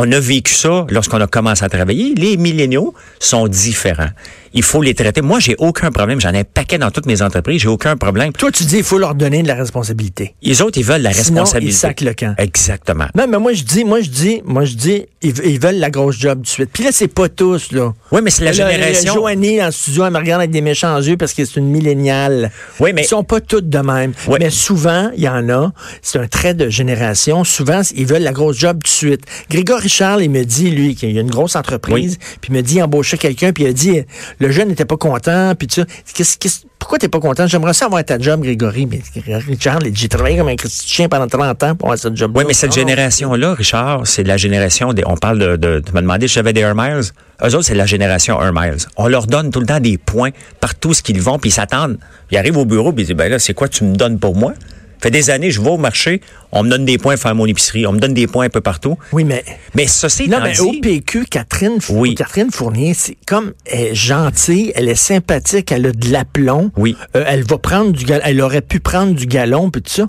[0.00, 2.14] On a vécu ça lorsqu'on a commencé à travailler.
[2.16, 4.10] Les milléniaux sont différents.
[4.54, 5.20] Il faut les traiter.
[5.20, 6.20] Moi, j'ai aucun problème.
[6.20, 7.60] J'en ai un paquet dans toutes mes entreprises.
[7.60, 8.32] J'ai aucun problème.
[8.32, 10.34] Toi, tu dis, il faut leur donner de la responsabilité.
[10.42, 11.74] Les autres, ils veulent la Sinon, responsabilité.
[11.74, 12.34] ils sacent le camp.
[12.38, 13.04] Exactement.
[13.14, 15.90] Non, mais moi, je dis, moi, je dis, moi, je dis, ils, ils veulent la
[15.90, 16.70] grosse job tout de suite.
[16.72, 17.92] Puis là, c'est pas tous, là.
[18.10, 19.14] Oui, mais c'est la Là, génération.
[19.14, 22.50] Joanie, en studio, elle me regarde avec des méchants yeux parce que c'est une milléniale.
[22.80, 24.12] Oui, mais- Ils sont pas toutes de même.
[24.28, 24.38] Oui.
[24.40, 25.72] Mais souvent, il y en a.
[26.00, 27.44] C'est un trait de génération.
[27.44, 29.24] Souvent, ils veulent la grosse job tout de suite.
[29.50, 32.60] Grégory Richard, il me dit, lui, qu'il y a une grosse entreprise, puis il me
[32.60, 34.02] dit, il embauchait quelqu'un, puis il a dit,
[34.38, 35.86] le jeune n'était pas content, puis tout ça.
[36.14, 37.46] Qu'est-ce- qu'est-ce- pourquoi t'es pas content?
[37.46, 38.86] J'aimerais ça avoir ta job, Grégory.
[38.86, 39.00] Mais
[39.46, 42.52] Richard, j'ai travaillé comme un chien pendant 30 ans pour avoir cette job Oui, mais
[42.54, 45.02] cette génération-là, Richard, c'est la génération des.
[45.06, 45.56] On parle de.
[45.56, 47.00] de tu m'as demandé si j'avais des Air Miles?
[47.42, 48.76] Eux autres, c'est la génération Air Miles.
[48.96, 51.98] On leur donne tout le temps des points partout ce qu'ils vont, puis ils s'attendent.
[52.30, 54.36] Ils arrivent au bureau, puis ils disent Ben là, c'est quoi tu me donnes pour
[54.36, 54.52] moi?
[55.00, 56.20] Fait des années, je vais au marché,
[56.52, 58.50] on me donne des points pour faire mon épicerie, on me donne des points un
[58.50, 58.96] peu partout.
[59.12, 62.14] Oui, mais Mais ceci Non, mais dit, au PQ, Catherine, Oui.
[62.14, 66.70] Catherine Fournier, c'est comme elle est gentille, elle est sympathique, elle a de l'aplomb.
[66.76, 66.96] Oui.
[67.16, 68.22] Euh, elle va prendre du galon.
[68.24, 70.08] Elle aurait pu prendre du galon, puis tout ça.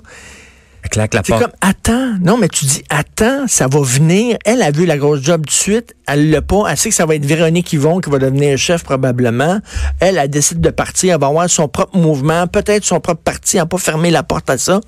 [0.96, 2.14] Elle claque la C'est comme, attends.
[2.22, 4.36] Non, mais tu dis, attends, ça va venir.
[4.44, 5.94] Elle a vu la grosse job tout de suite.
[6.06, 6.64] Elle l'a pas.
[6.68, 9.60] Elle sait que ça va être Véronique Yvon qui va devenir chef probablement.
[10.00, 11.14] Elle, elle décide de partir.
[11.14, 13.56] Elle va avoir son propre mouvement, peut-être son propre parti.
[13.56, 14.80] Elle n'a pas fermé la porte à ça.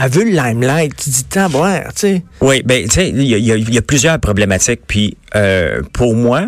[0.00, 0.94] Elle veut le limelight.
[0.96, 2.24] Tu dis, tant, voir, tu sais.
[2.40, 4.82] Oui, ben tu sais, il y, a- a- y a plusieurs problématiques.
[4.86, 6.44] Puis euh, pour moi,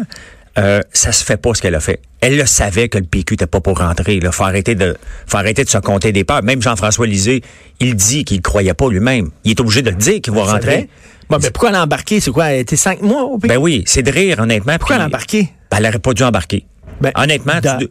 [0.58, 2.00] euh, ça se fait pas ce qu'elle a fait.
[2.20, 4.16] Elle le savait que le PQ n'était pas pour rentrer.
[4.16, 6.42] Il faut arrêter de, faut arrêter de se compter des peurs.
[6.42, 7.42] Même Jean-François Lisée,
[7.78, 9.30] il dit qu'il ne croyait pas lui-même.
[9.44, 10.88] Il est obligé de le dire qu'il va C'est rentrer.
[11.28, 12.20] Bon, mais pourquoi elle a embarqué?
[12.20, 12.46] C'est quoi?
[12.52, 13.48] Elle été cinq mois au PQ?
[13.54, 14.76] Ben oui, c'est de rire honnêtement.
[14.78, 15.48] Pourquoi puis- elle a embarqué?
[15.70, 16.66] Ben, elle n'aurait pas dû embarquer.
[17.00, 17.88] Ben, honnêtement, tu-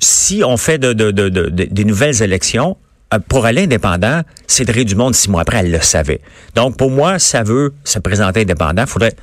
[0.00, 2.76] si on fait de, de- de- de- de- des nouvelles élections,
[3.14, 6.20] euh, pour aller indépendant, Cédric Dumont, six mois après, elle le savait.
[6.54, 8.86] Donc, pour moi, ça veut se présenter indépendant.
[8.86, 9.14] Faudrait.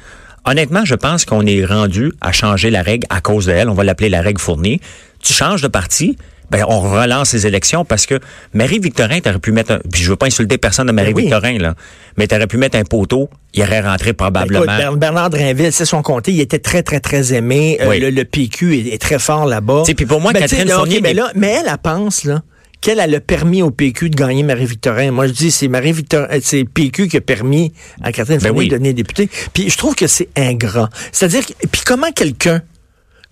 [0.45, 3.69] Honnêtement, je pense qu'on est rendu à changer la règle à cause de elle.
[3.69, 4.81] On va l'appeler la règle fournie.
[5.21, 6.17] Tu changes de parti,
[6.51, 8.19] ben on relance les élections parce que
[8.53, 11.75] Marie-Victorin, t'aurais pu mettre un, puis je veux pas insulter personne de Marie-Victorin, là,
[12.17, 14.63] mais t'aurais pu mettre un poteau, il aurait rentré probablement.
[14.77, 17.77] Écoute, Bernard Drinville, c'est son comté, il était très, très, très aimé.
[17.81, 19.83] Euh, le, le PQ est, est très fort là-bas.
[19.95, 22.41] Puis pour moi, Ben, Catherine Fournier mais, là, mais elle, elle pense là,
[22.83, 25.11] qu'elle elle a permis au PQ de gagner Marie-Victorin.
[25.11, 28.67] Moi, je dis, c'est Marie-Victorin, euh, c'est PQ qui a permis à Catherine Ben oui.
[28.67, 29.29] de devenir députée.
[29.53, 30.89] Puis je trouve que c'est ingrat.
[31.13, 32.61] C'est-à-dire, que- puis comment quelqu'un,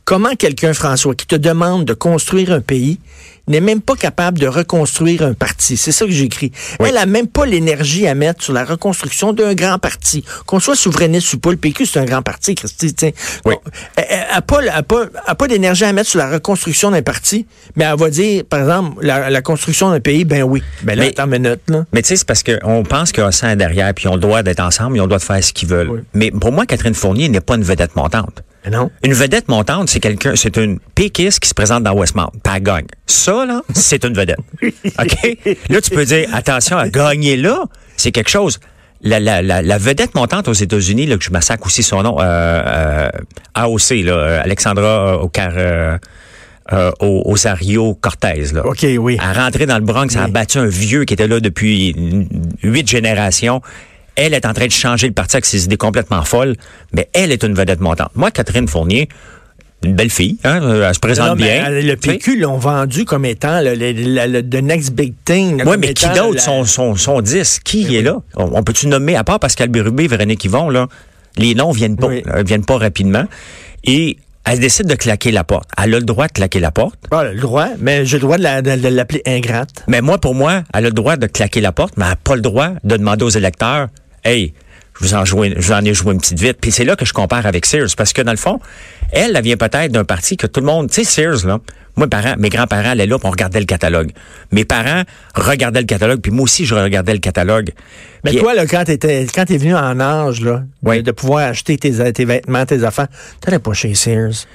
[0.06, 3.00] comment quelqu'un, François, qui te demande de construire un pays,
[3.52, 5.78] n'est même pas capable de reconstruire un parti.
[5.78, 6.52] C'est ça que j'écris.
[6.80, 10.24] Elle a même pas l'énergie à mettre sur la reconstruction d'un grand parti.
[10.46, 12.96] Qu'on soit souverainiste ou pas, le PQ, c'est un grand parti, Christy.
[13.46, 13.56] Oui.
[13.96, 17.46] Elle n'a pas, a pas, a pas d'énergie à mettre sur la reconstruction d'un parti,
[17.76, 20.64] mais elle va dire, par exemple, la, la construction d'un pays, ben oui.
[20.84, 21.86] Ben là, Mais- attends une minute, là.
[21.94, 24.20] Mais tu sais, c'est parce qu'on pense qu'ils ont ça derrière, puis ils ont le
[24.22, 25.90] droit d'être ensemble, ils ont le droit de faire ce qu'ils veulent.
[25.90, 26.00] Oui.
[26.14, 28.44] Mais pour moi, Catherine Fournier n'est pas une vedette montante.
[28.70, 28.92] Non.
[29.04, 32.32] Une vedette montante, c'est quelqu'un, c'est une péquiste qui se présente dans Westmount.
[32.54, 32.86] Elle gagne.
[33.08, 34.38] Ça, là, c'est une vedette.
[34.62, 35.48] OK?
[35.70, 37.64] Là, tu peux dire, attention, à gagner là,
[37.98, 38.60] c'est quelque chose.
[39.02, 42.20] La, la, la, la vedette montante aux États-Unis, là, que je massacre aussi son nom,
[42.20, 43.10] euh, euh,
[43.56, 45.98] AOC, là, Alexandra Ocar, euh,
[46.72, 48.64] euh, Osario Cortez, là.
[48.66, 49.18] OK, oui.
[49.20, 51.96] À rentrer dans le Bronx, elle a battu un vieux qui était là depuis
[52.62, 53.62] huit générations.
[54.16, 56.56] Elle est en train de changer le parti avec ses idées complètement folles,
[56.94, 58.12] mais elle est une vedette montante.
[58.16, 59.08] Moi, Catherine Fournier,
[59.84, 61.70] une belle fille, hein, euh, elle se présente Non, bien.
[61.70, 61.96] le.
[61.96, 65.64] PQ l'ont vendu comme étant le, le- le- le- the next big thing.
[65.66, 67.60] Oui, mais qui d'autre la- sont, sont, sont 10?
[67.64, 68.18] Qui est là?
[68.36, 70.88] On, on peut-tu nommer, à part Pascal Bérubé, Véronique Yvon, là,
[71.38, 72.22] les noms viennent pas, Oui.
[72.28, 73.24] euh, viennent pas rapidement.
[73.86, 75.70] Et elle décide de claquer la porte.
[75.78, 77.00] Elle a le droit de claquer la porte.
[77.10, 79.84] Ah, le droit, mais j'ai le droit de la- de- de l'appeler ingrate.
[79.88, 82.16] Mais moi, pour moi, elle a le droit de claquer la porte, mais elle n'a
[82.18, 83.88] pas le droit de demander aux électeurs,
[84.24, 84.54] hey,
[85.00, 86.58] je vous en, joué, je vous en ai joué une petite vite.
[86.62, 88.60] Puis c'est là que je compare avec Sears, parce que dans le fond,
[89.12, 91.60] elle, elle vient peut-être d'un parti que tout le monde, tu sais, Sears, là,
[91.98, 94.12] moi, parents, mes grands-parents allaient là, puis on regardait le catalogue.
[94.52, 95.04] Mes parents
[95.36, 97.72] regardaient le catalogue, puis moi aussi, je regardais le catalogue.
[98.24, 101.04] Mais Puis- toi, là, quand t'étais, quand t'es venu en âge, là, de- Oui.
[101.04, 103.08] de, pouvoir acheter tes, tes vêtements, tes affaires,
[103.42, 104.46] t'allais pas chez Sears.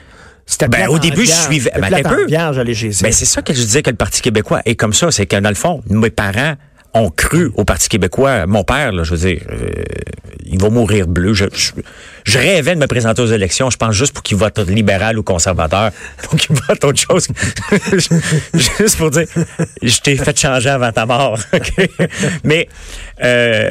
[0.46, 2.24] C'était Ben, au début, je suivais- ben, un peu.
[2.26, 3.02] vierge, aller chez Sears.
[3.08, 5.10] Ben, c'est ça que je disais que le Parti québécois est comme ça.
[5.10, 6.54] C'est que, dans le fond, mes parents
[6.96, 8.46] ont cru au Parti québécois.
[8.46, 9.70] Mon père, là, je veux dire, euh,
[10.44, 11.34] il va mourir bleu.
[11.34, 11.72] Je, je,
[12.24, 13.68] je rêvais de me présenter aux élections.
[13.70, 15.90] Je pense juste pour qu'il vote libéral ou conservateur.
[16.30, 17.28] Donc, il vote autre chose.
[18.54, 19.26] juste pour dire,
[19.82, 21.38] je t'ai fait changer avant ta mort.
[22.44, 22.68] Mais,
[23.22, 23.70] euh,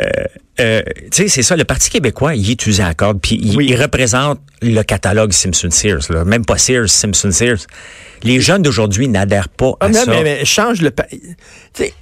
[0.60, 1.56] euh, tu sais, c'est ça.
[1.56, 3.20] Le Parti québécois, il est usé à la corde.
[3.22, 3.68] Puis, il, Oui.
[3.70, 6.12] il représente le catalogue Simpson-Sears.
[6.12, 6.24] là.
[6.26, 7.66] Même pas Sears, Simpson-Sears.
[8.24, 10.12] Les jeunes d'aujourd'hui n'adhèrent pas Ah, à non, ça.
[10.12, 10.92] mais, mais change le.
[10.92, 11.20] pa- tu
[11.74, 11.94] sais,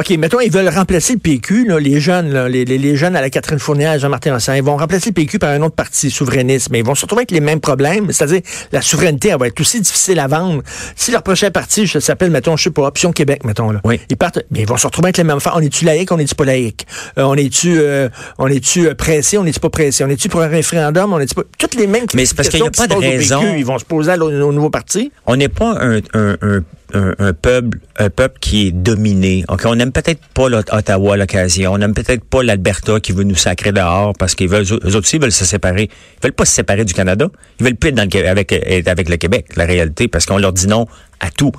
[0.00, 3.16] OK, mettons, ils veulent remplacer le PQ, là, les jeunes, là, les, les- les jeunes
[3.16, 5.74] à la Catherine Fournier, à Jean-Martin Lassalle, ils vont remplacer le PQ par un autre
[5.74, 9.38] parti souverainiste, mais ils vont se retrouver avec les mêmes problèmes, c'est-à-dire la souveraineté, elle
[9.40, 10.62] va être aussi difficile à vendre.
[10.94, 13.98] Si leur prochain parti ça s'appelle, mettons, je sais pas, Option Québec, mettons, là, Oui.
[14.08, 15.54] ils partent, mais ils vont se retrouver avec les mêmes affaires.
[15.56, 16.86] On est-tu laïque, on est-tu pas laïque?
[17.18, 18.08] Euh, on est-tu euh,
[18.38, 20.04] on est-tu euh, pressé, on est-tu pas pressé?
[20.04, 21.42] On est-tu pour un référendum, on est-tu pas...
[21.58, 23.40] Toutes les mêmes Mais c'est parce qu'il y a pas de raison.
[23.40, 25.10] PQ, ils vont se poser à au nouveau parti.
[25.26, 26.60] on n'est pas un, un, un,
[26.94, 29.44] un, un peuple un peuple qui est dominé.
[29.48, 31.72] Ok, On n'aime peut-être pas l'Ot- Ottawa à l'occasion.
[31.72, 34.98] On n'aime peut-être pas l'Alberta qui veut nous sacrer dehors parce qu'ils veulent, eux autres
[34.98, 35.84] aussi veulent se séparer.
[35.90, 37.26] Ils veulent pas se séparer du Canada.
[37.60, 40.26] Ils veulent plus être dans le, Qué- avec, être avec le Québec, la réalité, parce
[40.26, 40.86] qu'on leur dit non
[41.20, 41.52] à tout.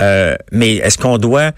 [0.00, 1.50] Euh, mais est-ce qu'on doit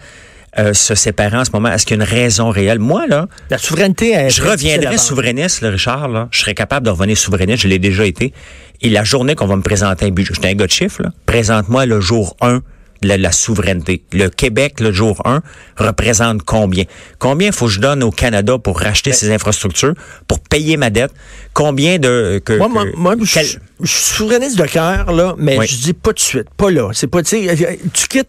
[0.58, 1.70] euh, se séparer en ce moment?
[1.70, 2.78] Est-ce qu'il y a une raison réelle?
[2.78, 6.08] Moi, là, La souveraineté, est je reviendrai souverainiste, là, Richard.
[6.08, 6.28] Là.
[6.30, 7.62] Je serais capable de revenir souverainiste.
[7.62, 8.32] Je l'ai déjà été.
[8.80, 11.10] Et la journée qu'on va me présenter un budget, j'étais un gars de chiffres, là.
[11.26, 12.62] présente-moi le jour 1 de
[13.04, 14.04] la, la souveraineté.
[14.12, 15.42] Le Québec, le jour 1,
[15.76, 16.84] représente combien?
[17.18, 19.94] Combien faut que je donne au Canada pour racheter Ben ces infrastructures,
[20.28, 21.12] pour payer ma dette?
[21.52, 22.40] Combien de...
[22.44, 23.46] Que, Moi, moi, que- moi, je, quel-
[23.80, 25.66] je suis souverainiste de cœur, là, mais Oui.
[25.66, 26.90] je dis pas de suite, pas là.
[26.92, 28.28] C'est pas, tu sais, tu quittes,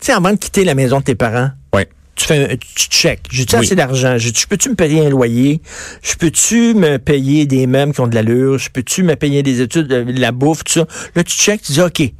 [0.00, 1.88] tu sais, avant de quitter la maison de tes parents, Ouais.
[2.14, 3.20] tu fais un, tu check.
[3.30, 3.64] J'ai-tu Oui.
[3.66, 4.18] assez d'argent?
[4.18, 5.60] J'ai- Je peux-tu me payer un loyer?
[6.02, 8.58] Je peux-tu me payer des meubles qui ont de l'allure?
[8.58, 10.86] Je peux-tu me payer des études, euh, de la bouffe, tout ça?
[11.14, 12.12] Là, tu check, tu dis, OK.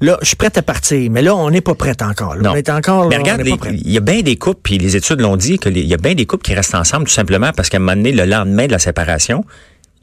[0.00, 1.10] Là, je suis prête à partir.
[1.10, 2.36] Mais là, on n'est pas prête encore.
[2.36, 2.42] là.
[2.42, 2.50] Non.
[2.52, 5.20] On est encore, là, Mais regarde, il y a bien des couples, puis les études
[5.20, 7.78] l'ont dit, qu'il y a bien des couples qui restent ensemble tout simplement parce qu'à
[7.78, 9.44] un moment donné, le lendemain de la séparation,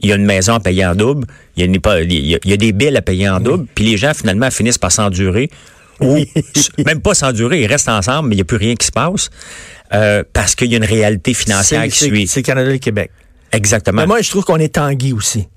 [0.00, 2.12] il y a une maison à payer en double, il y a, une épa- il
[2.26, 4.50] y a- il y a des billes à payer en double, puis les gens finalement
[4.50, 5.48] finissent par s'endurer
[6.00, 6.18] ou
[6.84, 9.30] même pas s'endurer, ils restent ensemble, mais il n'y a plus rien qui se passe
[9.94, 12.26] euh, parce qu'il y a une réalité financière qui suit.
[12.26, 13.10] C'est le Canada et le Québec.
[13.52, 14.02] Exactement.
[14.02, 15.48] Mais moi, je trouve qu'on est tanguy aussi.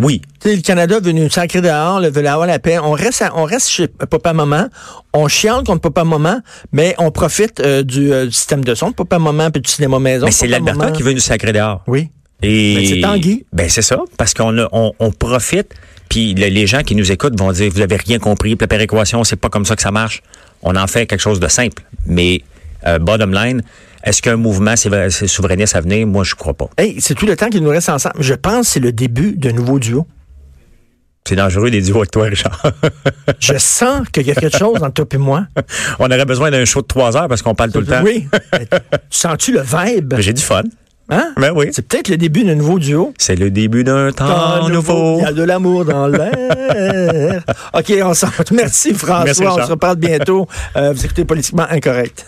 [0.00, 0.22] Oui.
[0.40, 2.78] Tu sais, le Canada veut nous sacrer dehors, le veut avoir la paix.
[2.78, 4.68] On reste, à- on reste chez papa-maman.
[5.12, 6.40] On chiale contre papa-maman,
[6.72, 9.98] mais on profite euh, du, euh, du système de son de papa-maman puis du cinéma
[9.98, 10.26] maison.
[10.26, 11.82] Mais c'est l'Alberta qui veut nous sacrer dehors.
[11.86, 12.08] Oui.
[12.42, 13.46] Et Ben, c'est Tanguy.
[13.52, 15.74] Ben c'est ça, parce qu'on a- on, on profite.
[16.08, 18.68] Puis le- les gens qui nous écoutent vont dire vous avez rien compris, puis la
[18.68, 20.22] péréquation c'est pas comme ça que ça marche.
[20.62, 21.82] On en fait quelque chose de simple.
[22.06, 22.40] Mais
[22.86, 23.62] euh, bottom line,
[24.04, 26.06] est-ce qu'un mouvement c'est souverainiste à venir?
[26.06, 26.68] Moi je crois pas.
[26.78, 28.16] Hey, c'est tout le temps qu'il nous reste ensemble?
[28.20, 30.06] Je pense que c'est le début d'un nouveau duo.
[31.26, 32.60] C'est dangereux des duos avec toi, Richard.
[33.38, 35.46] Je sens qu'il y a quelque chose entre toi et moi.
[35.98, 38.02] On aurait besoin d'un show de trois heures parce qu'on parle tout le temps.
[38.02, 38.26] Oui.
[38.52, 38.68] tu
[39.10, 40.14] sens-tu le vibe?
[40.18, 40.62] J'ai du fun.
[41.10, 41.32] Hein?
[41.36, 41.68] Ben oui.
[41.72, 43.12] C'est peut-être le début d'un nouveau duo.
[43.18, 45.18] C'est le début d'un temps nouveau.
[45.18, 47.42] Il y a de l'amour dans l'air.
[47.74, 49.24] OK, on s'en Merci François.
[49.24, 50.46] Merci, on se reparle bientôt.
[50.76, 52.26] Euh, vous écoutez Politiquement Incorrect.